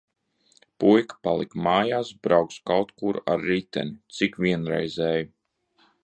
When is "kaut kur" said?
2.71-3.19